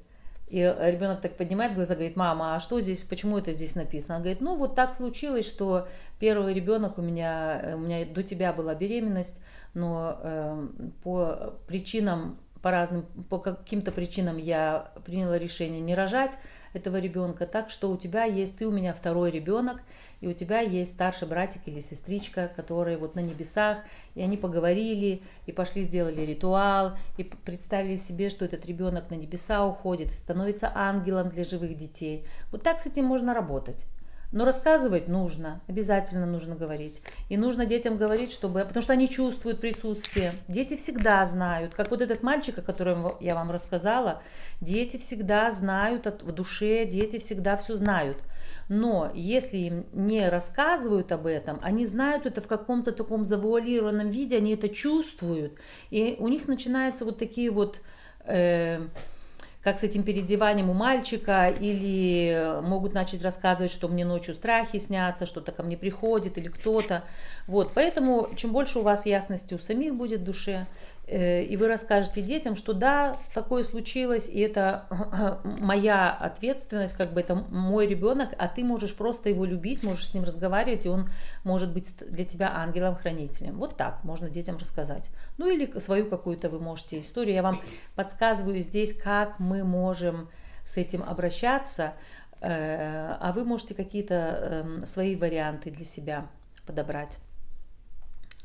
[0.48, 4.14] И ребенок так поднимает глаза, говорит, мама, а что здесь, почему это здесь написано?
[4.14, 8.22] Она говорит, ну вот так случилось, что первый ребенок у меня, э, у меня до
[8.22, 9.40] тебя была беременность,
[9.74, 10.68] но э,
[11.02, 16.38] по причинам, по разным, по каким-то причинам я приняла решение не рожать
[16.72, 19.80] этого ребенка, так что у тебя есть, ты у меня второй ребенок,
[20.20, 23.78] и у тебя есть старший братик или сестричка, которые вот на небесах,
[24.14, 29.64] и они поговорили, и пошли сделали ритуал, и представили себе, что этот ребенок на небеса
[29.66, 32.26] уходит, становится ангелом для живых детей.
[32.50, 33.86] Вот так с этим можно работать.
[34.30, 37.00] Но рассказывать нужно, обязательно нужно говорить.
[37.30, 40.32] И нужно детям говорить, чтобы, потому что они чувствуют присутствие.
[40.48, 44.22] Дети всегда знают, как вот этот мальчик, о котором я вам рассказала,
[44.60, 48.18] дети всегда знают в душе, дети всегда все знают.
[48.68, 54.36] Но если им не рассказывают об этом, они знают это в каком-то таком завуалированном виде,
[54.36, 55.54] они это чувствуют,
[55.88, 57.80] и у них начинаются вот такие вот...
[58.24, 58.88] Э,
[59.68, 65.26] как с этим переодеванием у мальчика, или могут начать рассказывать, что мне ночью страхи снятся,
[65.26, 67.04] что-то ко мне приходит или кто-то.
[67.46, 71.68] Вот, поэтому чем больше у вас ясности у самих будет в душе, Э, и вы
[71.68, 74.84] расскажете детям, что да, такое случилось, и это
[75.60, 80.14] моя ответственность, как бы это мой ребенок, а ты можешь просто его любить, можешь с
[80.14, 81.08] ним разговаривать, и он
[81.44, 83.56] может быть для тебя ангелом-хранителем.
[83.56, 85.08] Вот так можно детям рассказать.
[85.38, 87.34] Ну или свою какую-то вы можете историю.
[87.34, 87.58] Я вам
[87.94, 90.28] подсказываю здесь, как мы можем
[90.66, 91.94] с этим обращаться,
[92.40, 96.26] э, а вы можете какие-то эм, свои варианты для себя
[96.66, 97.18] подобрать.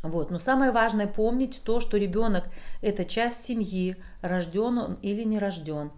[0.04, 0.32] Вот.
[0.32, 2.50] Но самое важное помнить то, что ребенок
[2.82, 5.92] это часть семьи, рожден он или не рожден.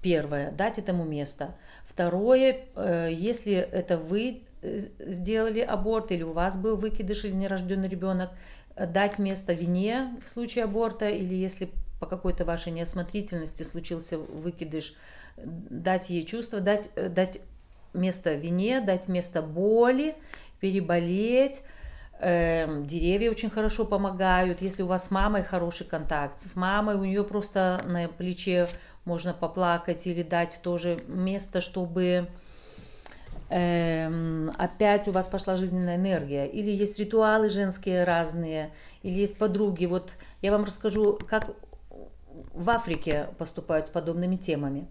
[0.00, 1.54] Первое, дать этому место.
[1.84, 7.88] Второе, э, если это вы э, сделали аборт или у вас был выкидыш или нерожденный
[7.88, 8.30] ребенок,
[8.74, 11.68] э, дать место вине в случае аборта или если
[12.00, 14.94] по какой-то вашей неосмотрительности случился выкидыш,
[15.36, 17.42] дать ей чувство, дать, дать
[17.92, 20.14] место вине, дать место боли,
[20.60, 21.62] переболеть,
[22.22, 24.60] Эм, деревья очень хорошо помогают.
[24.60, 28.68] Если у вас с мамой хороший контакт, с мамой у нее просто на плече
[29.06, 32.28] можно поплакать или дать тоже место, чтобы
[33.48, 36.46] э, опять у вас пошла жизненная энергия.
[36.46, 38.70] Или есть ритуалы женские разные,
[39.02, 39.86] или есть подруги.
[39.86, 40.10] Вот
[40.42, 41.50] я вам расскажу, как
[42.52, 44.86] в Африке поступают с подобными темами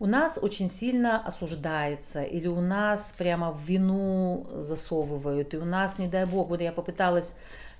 [0.00, 5.98] у нас очень сильно осуждается, или у нас прямо в вину засовывают, и у нас,
[5.98, 7.34] не дай бог, вот я попыталась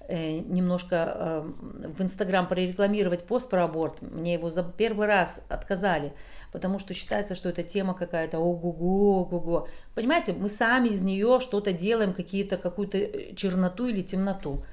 [0.08, 1.50] э, немножко э,
[1.96, 6.12] в Инстаграм прорекламировать пост про аборт, мне его за первый раз отказали,
[6.50, 9.68] потому что считается, что это тема какая-то ого-го, ого-го.
[9.94, 14.64] Понимаете, мы сами из нее что-то делаем, какие-то, какую-то э, черноту или темноту.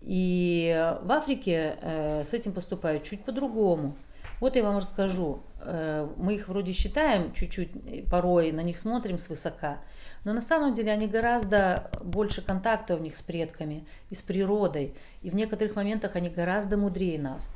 [0.00, 3.96] И в Африке с этим поступают чуть по-другому.
[4.40, 5.42] Вот я вам расскажу.
[5.60, 9.78] Э, мы их вроде считаем чуть-чуть, э, порой на них смотрим свысока,
[10.24, 14.94] но на самом деле они гораздо больше контакта у них с предками и с природой.
[15.22, 17.50] И в некоторых моментах они гораздо мудрее нас.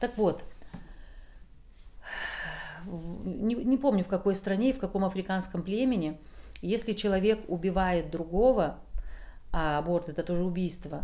[0.00, 0.42] Так вот,
[2.86, 6.18] не, не помню в какой стране и в каком африканском племени,
[6.60, 8.78] если человек убивает другого,
[9.52, 11.02] а аборт это тоже убийство,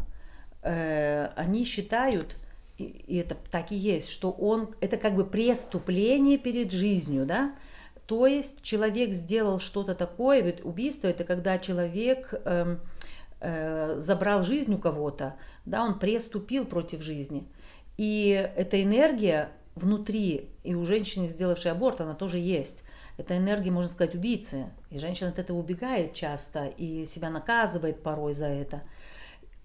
[0.62, 2.36] э, они считают,
[2.78, 7.54] и это так и есть, что он, это как бы преступление перед жизнью, да,
[8.06, 12.76] то есть человек сделал что-то такое, ведь убийство это когда человек э,
[13.40, 17.46] э, забрал жизнь у кого-то, да, он преступил против жизни.
[17.96, 22.84] И эта энергия внутри, и у женщины, сделавшей аборт, она тоже есть.
[23.16, 24.66] Это энергия, можно сказать, убийцы.
[24.90, 28.82] И женщина от этого убегает часто и себя наказывает порой за это.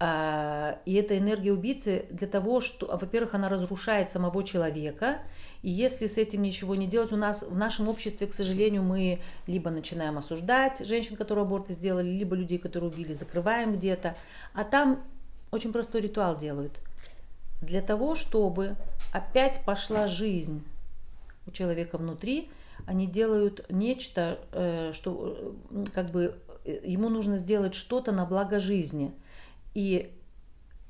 [0.02, 5.18] А, и эта энергия убийцы для того, что, во-первых, она разрушает самого человека,
[5.60, 9.20] и если с этим ничего не делать, у нас в нашем обществе, к сожалению, мы
[9.46, 14.16] либо начинаем осуждать женщин, которые аборты сделали, либо людей, которые убили, закрываем где-то,
[14.54, 15.04] а там
[15.50, 16.80] очень простой ритуал делают.
[17.60, 18.76] Для того, чтобы
[19.12, 20.64] опять пошла жизнь
[21.46, 22.48] у человека внутри,
[22.86, 25.36] они делают нечто, э, что
[25.70, 29.12] э, как бы э, ему нужно сделать что-то на благо жизни–
[29.74, 30.12] и,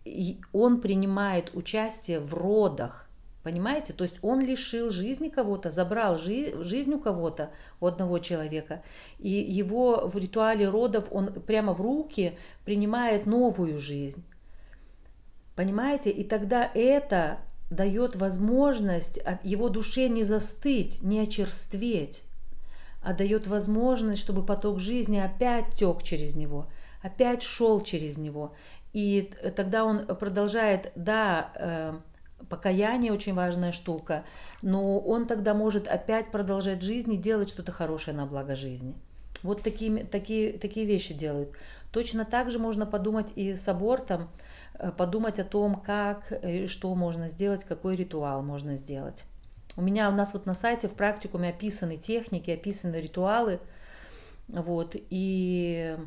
[0.05, 3.09] и он принимает участие в родах,
[3.43, 3.93] понимаете?
[3.93, 8.83] То есть он лишил жизни кого-то, забрал жи- жизнь у кого-то, у одного человека,
[9.19, 14.25] и его в ритуале родов он прямо в руки принимает новую жизнь.
[15.57, 16.11] Понимаете?
[16.11, 17.39] И тогда это
[17.71, 22.25] дает возможность его душе не застыть, не очерстветь,
[23.03, 26.69] а дает возможность, чтобы поток жизни опять тек через него–
[27.03, 28.55] опять шел через него.
[28.93, 31.99] И тогда он продолжает, да, э,
[32.49, 34.25] покаяние очень важная штука,
[34.63, 38.95] но он тогда может опять продолжать жизнь и делать что-то хорошее на благо жизни.
[39.43, 41.55] Вот такие, такие, такие вещи делают.
[41.93, 44.29] Точно так же можно подумать и с абортом,
[44.75, 49.25] э, подумать о том, как и что можно сделать, какой ритуал можно сделать.
[49.77, 53.61] У меня у нас вот на сайте в практикуме описаны техники, описаны ритуалы.
[54.49, 56.05] Вот, и Э,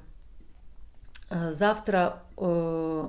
[1.52, 3.08] завтра э,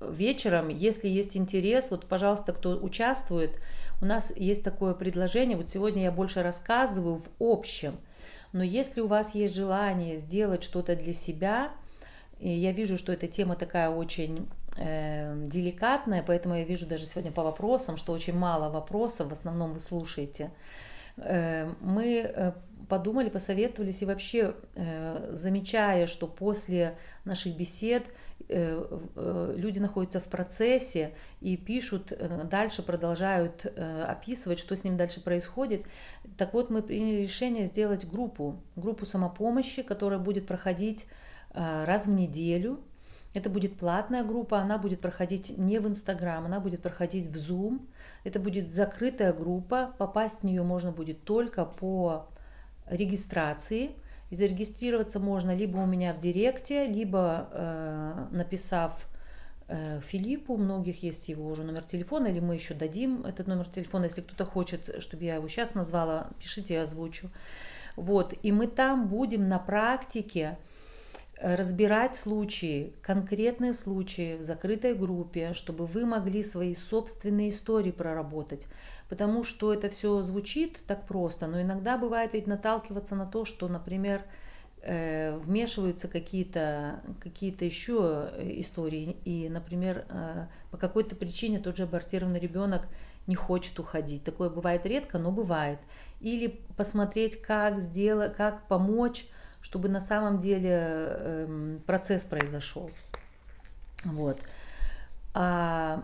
[0.00, 3.52] вечером, если есть интерес, вот, пожалуйста, кто участвует,
[4.00, 7.96] у нас есть такое предложение, вот сегодня я больше рассказываю в общем,
[8.52, 11.70] но если у вас есть желание сделать что-то для себя,
[12.38, 17.30] и я вижу, что эта тема такая очень э, деликатная, поэтому я вижу даже сегодня
[17.30, 20.44] по вопросам, что очень мало вопросов, в основном вы слушаете.
[20.44, 22.54] э, мы
[22.88, 24.54] подумали, посоветовались и вообще,
[25.30, 28.04] замечая, что после наших бесед
[28.48, 32.12] люди находятся в процессе и пишут,
[32.50, 35.86] дальше продолжают описывать, что с ним дальше происходит.
[36.36, 41.06] Так вот, мы приняли решение сделать группу, группу самопомощи, которая будет проходить
[41.54, 42.80] раз в неделю,
[43.34, 47.80] это будет платная группа, она будет проходить не в Инстаграм, она будет проходить в Zoom.
[48.24, 52.26] Это будет закрытая группа, попасть в нее можно будет только по
[52.86, 53.90] регистрации.
[54.30, 59.06] И зарегистрироваться можно либо у меня в директе, либо э, написав
[59.68, 63.68] э, Филиппу, у многих есть его уже номер телефона, или мы еще дадим этот номер
[63.68, 67.28] телефона, если кто-то хочет, чтобы я его сейчас назвала, пишите, я озвучу.
[67.96, 70.56] Вот, и мы там будем на практике
[71.42, 78.68] разбирать случаи, конкретные случаи в закрытой группе, чтобы вы могли свои собственные истории проработать.
[79.08, 83.66] Потому что это все звучит так просто, но иногда бывает ведь наталкиваться на то, что,
[83.68, 84.22] например,
[84.82, 92.40] э, вмешиваются какие-то какие еще истории, и, например, э, по какой-то причине тот же абортированный
[92.40, 92.86] ребенок
[93.26, 94.22] не хочет уходить.
[94.24, 95.78] Такое бывает редко, но бывает.
[96.20, 99.26] Или посмотреть, как сделать, как помочь
[99.62, 102.90] чтобы на самом деле э, процесс произошел.
[104.04, 104.38] Вот.
[105.34, 106.02] А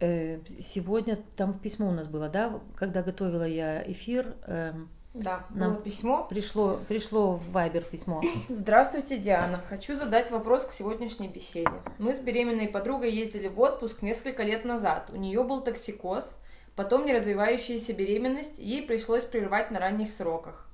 [0.00, 4.34] э, сегодня там письмо у нас было, да, когда готовила я эфир.
[4.46, 4.74] Э,
[5.14, 6.26] да, нам было письмо.
[6.28, 8.22] Пришло, пришло в Вайбер письмо.
[8.48, 9.60] Здравствуйте, Диана.
[9.68, 11.72] Хочу задать вопрос к сегодняшней беседе.
[11.98, 15.10] Мы с беременной подругой ездили в отпуск несколько лет назад.
[15.12, 16.36] У нее был токсикоз,
[16.76, 20.71] потом неразвивающаяся беременность, ей пришлось прервать на ранних сроках.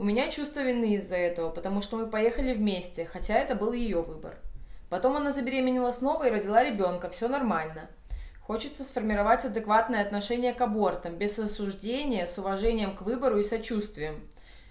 [0.00, 4.00] У меня чувство вины из-за этого, потому что мы поехали вместе, хотя это был ее
[4.00, 4.36] выбор.
[4.88, 7.88] Потом она забеременела снова и родила ребенка, все нормально.
[8.40, 14.22] Хочется сформировать адекватное отношение к абортам, без осуждения, с уважением к выбору и сочувствием.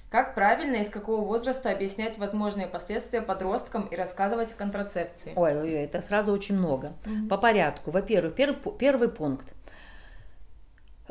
[0.10, 5.34] Как правильно и с какого возраста объяснять возможные последствия подросткам и рассказывать о контрацепции?
[5.36, 6.94] Ой, ой, ой, это сразу очень много.
[7.04, 7.28] Mm-hmm.
[7.28, 7.92] По порядку.
[7.92, 9.54] Во-первых, первый, первый пункт.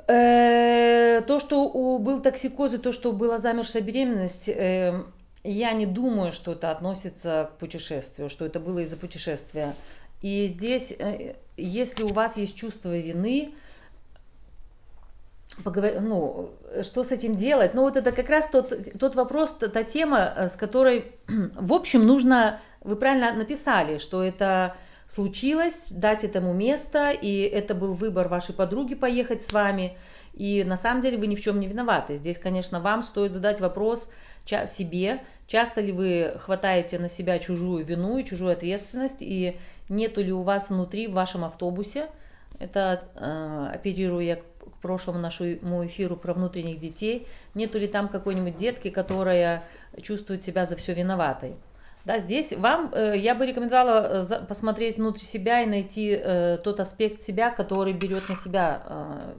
[0.08, 5.02] Э, то, что был токсикоз и то, что была замершая беременность, э,
[5.42, 9.74] я не думаю, что это относится к путешествию, что это было из-за путешествия.
[10.22, 13.52] И здесь, э, если у вас есть чувство вины,
[15.64, 16.00] поговор...
[16.00, 16.50] ну,
[16.82, 17.74] что с этим делать?
[17.74, 22.60] Ну, вот это как раз тот, тот вопрос, та тема, с которой, в общем, нужно,
[22.80, 24.76] вы правильно написали, что это
[25.08, 29.96] случилось, дать этому место, и это был выбор вашей подруги поехать с вами.
[30.34, 32.16] И на самом деле вы ни в чем не виноваты.
[32.16, 34.10] Здесь, конечно, вам стоит задать вопрос
[34.66, 39.56] себе, часто ли вы хватаете на себя чужую вину и чужую ответственность, и
[39.88, 42.06] нету ли у вас внутри в вашем автобусе,
[42.58, 48.90] это э, оперируя к прошлому нашему эфиру про внутренних детей, нету ли там какой-нибудь детки,
[48.90, 49.64] которая
[50.02, 51.56] чувствует себя за все виноватой.
[52.06, 56.78] Да, здесь вам э, я бы рекомендовала э, посмотреть внутрь себя и найти э, тот
[56.78, 59.34] аспект себя, который берет на себя э,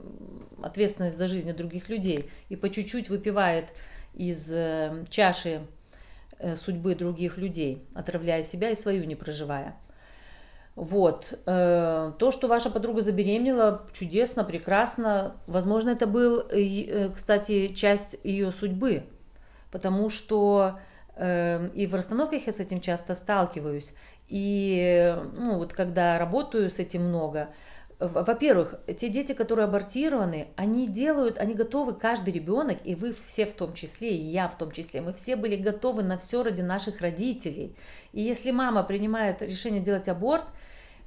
[0.62, 3.72] ответственность за жизнь других людей и по чуть-чуть выпивает
[4.12, 5.62] из э, чаши
[6.38, 9.74] э, судьбы других людей, отравляя себя и свою не проживая.
[10.76, 11.38] Вот.
[11.46, 15.36] Э, то, что ваша подруга забеременела, чудесно, прекрасно.
[15.46, 19.04] Возможно, это был, э, кстати, часть ее судьбы,
[19.70, 20.80] потому что
[21.20, 23.92] и в расстановках я с этим часто сталкиваюсь.
[24.28, 27.48] И ну, вот когда работаю с этим много,
[27.98, 33.54] во-первых, те дети, которые абортированы, они делают, они готовы, каждый ребенок, и вы все в
[33.54, 37.00] том числе, и я в том числе, мы все были готовы на все ради наших
[37.00, 37.74] родителей.
[38.12, 40.44] И если мама принимает решение делать аборт,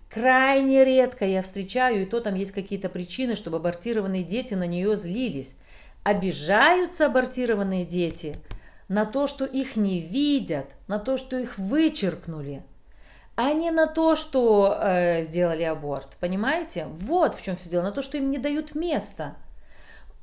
[0.10, 4.98] крайне редко я встречаю, и то там есть какие-то причины, чтобы абортированные дети на нее
[4.98, 5.56] злились.
[6.04, 8.36] Обижаются абортированные дети–
[8.92, 12.62] на то, что их не видят, на то, что их вычеркнули,
[13.38, 16.10] а не на то, что э, сделали аборт.
[16.20, 16.88] Понимаете?
[17.00, 19.36] Вот в чем все дело, на то, что им не дают места.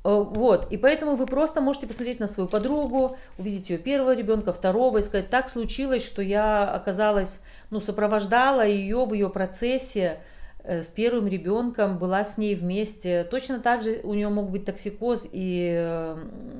[0.03, 4.53] Э, вот, и поэтому вы просто можете посмотреть на свою подругу, увидеть ее первого ребенка,
[4.53, 7.41] второго, и сказать, так случилось, что я оказалась,
[7.71, 10.19] ну, сопровождала ее в ее процессе,
[10.63, 13.23] с первым ребенком, была с ней вместе.
[13.23, 16.17] Точно так же у нее мог быть токсикоз и э,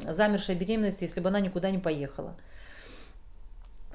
[0.10, 2.36] замершая беременность, если бы она никуда не поехала.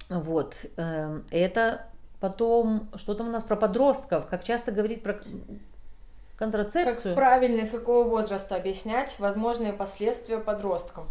[0.08, 0.66] Вот.
[0.76, 1.86] Э, это
[2.20, 5.20] потом, что там у нас про подростков, как часто говорить про
[6.36, 7.14] контрацепцию.
[7.14, 11.08] Как правильно, из какого возраста объяснять возможные последствия подросткам?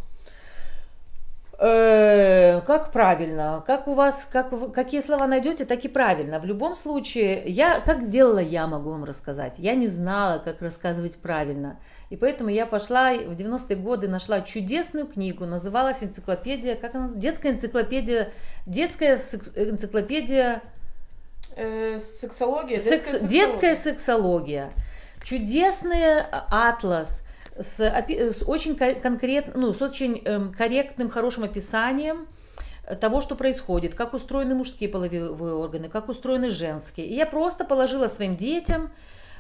[1.60, 3.64] Э, как правильно?
[3.68, 6.40] Как у вас, как, какие слова найдете, так и правильно.
[6.40, 9.56] В любом случае, я, как делала я, могу вам рассказать.
[9.60, 11.78] Я не знала, как рассказывать правильно.
[12.10, 17.52] И поэтому я пошла в 90-е годы, нашла чудесную книгу, называлась энциклопедия, как она Детская
[17.52, 18.32] энциклопедия,
[18.66, 19.20] детская
[19.56, 20.62] энциклопедия...
[21.56, 23.46] Э, сексология, детская, Секс, сексология.
[23.46, 24.70] детская сексология.
[25.24, 27.24] Чудесный атлас
[27.60, 32.28] с, с очень конкрет, ну, с очень эм, корректным, хорошим описанием
[33.00, 37.08] того, что происходит, как устроены мужские половые органы, как устроены женские.
[37.08, 38.92] И я просто положила своим детям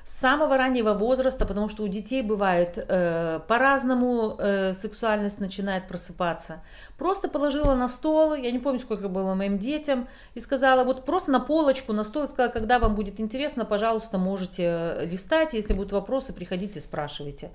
[0.05, 6.61] с самого раннего возраста, потому что у детей бывает э, по-разному э, сексуальность начинает просыпаться.
[6.97, 11.31] Просто положила на стол, я не помню, сколько было моим детям, и сказала, вот просто
[11.31, 15.73] на полочку, на стол, и сказала, когда вам будет интересно, пожалуйста, можете э, листать, если
[15.73, 17.51] будут вопросы, приходите, спрашивайте.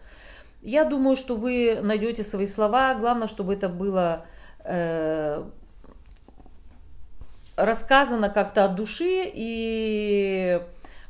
[0.61, 4.27] Я думаю, что вы найдете свои слова, главное, чтобы это было
[4.65, 5.45] э,
[7.57, 10.61] рассказано как-то от души и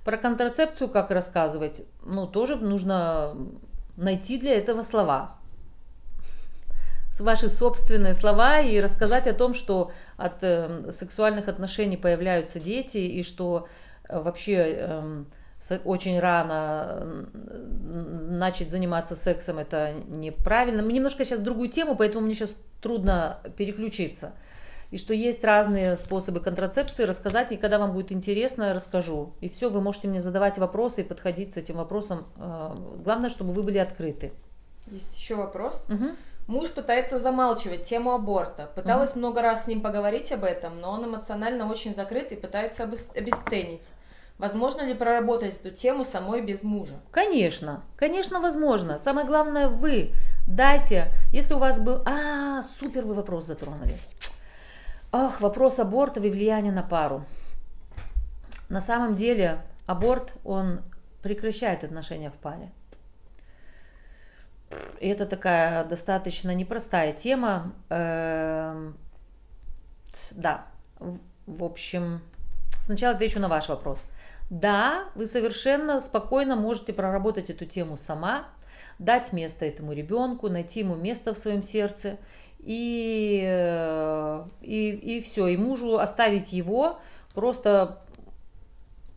[0.04, 1.82] про контрацепцию как рассказывать?
[2.04, 3.36] Ну, тоже нужно
[3.96, 5.34] найти для этого слова.
[7.20, 13.24] Ваши собственные слова и рассказать о том, что от э, сексуальных отношений появляются дети и
[13.24, 13.66] что
[14.08, 15.24] э, вообще э,
[15.76, 17.26] очень рано
[18.28, 20.82] начать заниматься сексом это неправильно.
[20.82, 24.32] Мы немножко сейчас другую тему, поэтому мне сейчас трудно переключиться
[24.90, 29.34] и что есть разные способы контрацепции, рассказать, и когда вам будет интересно, расскажу.
[29.40, 32.26] И все, вы можете мне задавать вопросы и подходить с этим вопросом.
[32.36, 34.32] Э, главное, чтобы вы были открыты.
[34.86, 35.84] Есть еще вопрос.
[35.90, 36.06] Угу.
[36.46, 38.70] Муж пытается замалчивать тему аборта.
[38.74, 39.18] Пыталась угу.
[39.18, 43.86] много раз с ним поговорить об этом, но он эмоционально очень закрыт и пытается обесценить.
[44.38, 46.94] Возможно ли проработать эту тему самой без мужа?
[47.10, 48.98] Конечно, конечно, возможно.
[48.98, 50.12] Самое главное, вы
[50.46, 52.02] дайте, если у вас был...
[52.06, 53.98] А, супер вы вопрос затронули.
[55.10, 57.24] Ах, вопрос аборта и влияния на пару.
[58.68, 60.82] На самом деле аборт, он
[61.20, 62.70] прекращает отношения в паре.
[65.00, 67.72] И это такая достаточно непростая тема.
[67.88, 68.96] Эм,
[70.32, 70.66] да,
[71.46, 72.20] в общем,
[72.84, 74.04] сначала отвечу на ваш вопрос.
[74.50, 78.46] Да, вы совершенно спокойно можете проработать эту тему сама,
[78.98, 82.16] дать место этому ребенку, найти ему место в своем сердце
[82.60, 86.98] и, э, и, и все, и мужу оставить его,
[87.34, 88.02] просто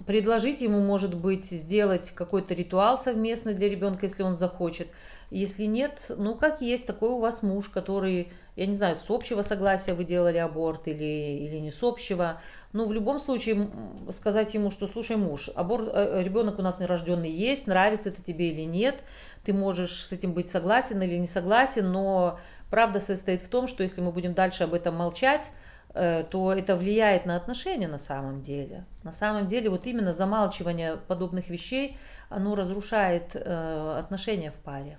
[0.06, 4.88] предложить ему, может быть, сделать какой-то ритуал совместный для ребенка, если он захочет.
[5.32, 9.42] Если нет, ну как есть, такой у вас муж, который, я не знаю, с общего
[9.42, 12.40] согласия вы делали аборт или, или не с общего.
[12.74, 13.72] Ну, в любом случае,
[14.10, 18.52] сказать ему, что слушай, муж, аборт, э, ребенок у нас нерожденный есть, нравится это тебе
[18.52, 19.04] или нет,
[19.44, 22.38] ты можешь с этим быть согласен или не согласен, но
[22.72, 25.52] Правда состоит в том, что если мы будем дальше об этом молчать,
[25.94, 28.86] э, то это влияет на отношения на самом деле.
[29.04, 31.98] На самом деле вот именно замалчивание подобных вещей,
[32.30, 34.98] оно разрушает э, отношения в паре.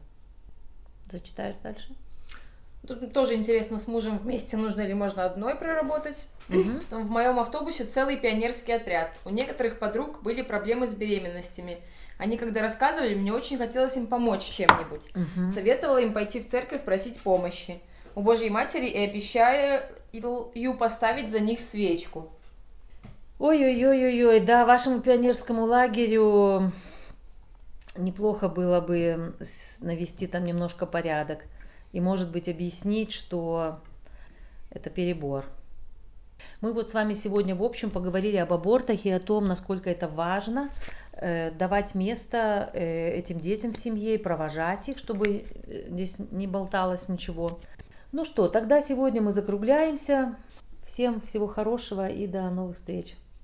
[1.12, 1.94] Зачитаешь дальше?
[2.88, 6.26] Тут тоже интересно, с мужем вместе нужно ли можно одной проработать.
[6.48, 7.02] Угу.
[7.02, 9.12] В моем автобусе целый пионерский отряд.
[9.24, 11.78] У некоторых подруг были проблемы с беременностями.
[12.18, 15.12] Они когда рассказывали, мне очень хотелось им помочь чем-нибудь.
[15.14, 15.52] Угу.
[15.52, 17.78] Советовала им пойти в церковь просить помощи
[18.14, 19.82] у Божьей Матери и обещаю
[20.78, 22.32] поставить за них свечку.
[23.38, 26.72] Ой-ой-ой-ой, да, вашему пионерскому лагерю
[27.96, 29.34] неплохо было бы
[29.80, 31.44] навести там немножко порядок
[31.92, 33.80] и, может быть, объяснить, что
[34.70, 35.44] это перебор.
[36.60, 40.08] Мы вот с вами сегодня, в общем, поговорили об абортах и о том, насколько это
[40.08, 40.70] важно
[41.12, 46.46] э, давать место э, этим детям в семье и провожать их, чтобы э, здесь не
[46.46, 47.60] болталось ничего.
[48.12, 50.36] Ну что, тогда сегодня мы закругляемся.
[50.84, 53.16] Всем всего хорошего и до новых встреч.